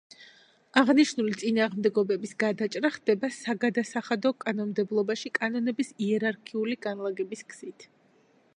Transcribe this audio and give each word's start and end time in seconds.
აღნიშნული 0.81 1.33
წინააღმდეგობების 1.41 2.33
გადაჭრა 2.43 2.91
ხდება, 2.95 3.29
საგადასახადო 3.39 4.33
კანონმდებლობაში 4.45 5.33
კანონების 5.39 5.95
იერარქიული 6.07 6.79
განლაგების 6.87 7.45
გზით. 7.53 7.87